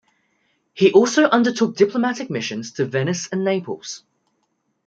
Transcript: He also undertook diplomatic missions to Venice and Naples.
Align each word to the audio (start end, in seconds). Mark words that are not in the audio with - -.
He 0.73 0.91
also 0.93 1.25
undertook 1.25 1.75
diplomatic 1.75 2.27
missions 2.31 2.71
to 2.71 2.85
Venice 2.87 3.29
and 3.31 3.45
Naples. 3.45 4.03